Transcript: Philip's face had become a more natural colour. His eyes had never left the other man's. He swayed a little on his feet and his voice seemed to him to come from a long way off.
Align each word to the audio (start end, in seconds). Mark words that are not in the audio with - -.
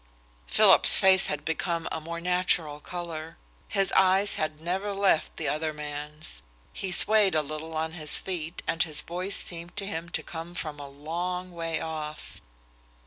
Philip's 0.47 0.95
face 0.95 1.27
had 1.27 1.45
become 1.45 1.87
a 1.91 2.01
more 2.01 2.19
natural 2.19 2.79
colour. 2.79 3.37
His 3.67 3.91
eyes 3.91 4.33
had 4.33 4.59
never 4.59 4.93
left 4.95 5.37
the 5.37 5.47
other 5.47 5.73
man's. 5.73 6.41
He 6.73 6.91
swayed 6.91 7.35
a 7.35 7.43
little 7.43 7.75
on 7.77 7.91
his 7.91 8.17
feet 8.17 8.63
and 8.65 8.81
his 8.81 9.03
voice 9.03 9.35
seemed 9.35 9.77
to 9.77 9.85
him 9.85 10.09
to 10.09 10.23
come 10.23 10.55
from 10.55 10.79
a 10.79 10.89
long 10.89 11.51
way 11.51 11.79
off. 11.81 12.41